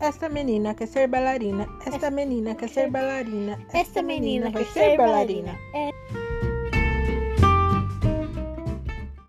Esta 0.00 0.30
menina 0.30 0.74
quer 0.74 0.88
ser 0.88 1.08
bailarina. 1.08 1.68
Esta 1.84 2.10
menina 2.10 2.56
quer 2.56 2.70
ser 2.70 2.90
bailarina. 2.90 3.58
Esta 3.74 4.02
menina 4.02 4.50
quer 4.50 4.64
ser 4.66 4.96
bailarina. 4.96 5.58